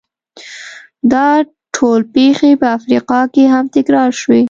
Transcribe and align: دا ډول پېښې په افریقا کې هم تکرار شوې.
دا 1.11 1.27
ډول 1.75 2.01
پېښې 2.15 2.51
په 2.61 2.67
افریقا 2.77 3.21
کې 3.33 3.43
هم 3.53 3.65
تکرار 3.75 4.09
شوې. 4.21 4.39